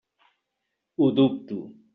[0.95, 1.63] Ho dubto.